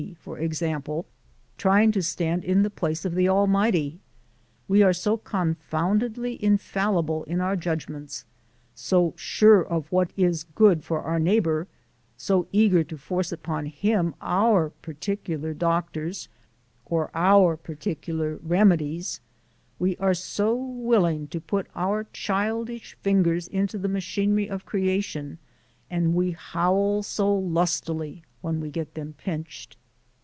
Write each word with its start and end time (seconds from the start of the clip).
for 0.19 0.39
example) 0.39 1.05
trying 1.59 1.91
to 1.91 2.01
stand 2.01 2.43
in 2.43 2.63
the 2.63 2.71
place 2.71 3.05
of 3.05 3.13
the 3.13 3.29
Almighty. 3.29 3.99
We 4.67 4.81
are 4.81 4.93
so 4.93 5.15
confoundedly 5.15 6.43
infallible 6.43 7.23
in 7.25 7.39
our 7.39 7.55
judgments, 7.55 8.25
so 8.73 9.13
sure 9.15 9.61
of 9.63 9.91
what 9.91 10.09
is 10.17 10.43
good 10.43 10.83
for 10.83 11.01
our 11.03 11.19
neighbour, 11.19 11.67
so 12.17 12.47
eager 12.51 12.83
to 12.83 12.97
force 12.97 13.31
upon 13.31 13.67
him 13.67 14.15
our 14.21 14.71
particular 14.81 15.53
doctors 15.53 16.27
or 16.83 17.11
our 17.13 17.55
particular 17.55 18.37
remedies; 18.41 19.21
we 19.77 19.95
are 19.97 20.15
so 20.15 20.55
willing 20.55 21.27
to 21.27 21.39
put 21.39 21.67
our 21.75 22.05
childish 22.11 22.95
fingers 23.01 23.47
into 23.47 23.77
the 23.77 23.87
machinery 23.87 24.49
of 24.49 24.65
creation 24.65 25.37
and 25.91 26.15
we 26.15 26.31
howl 26.31 27.03
so 27.03 27.31
lustily 27.33 28.23
when 28.41 28.59
we 28.59 28.71
get 28.71 28.95
them 28.95 29.13
pinched! 29.19 29.77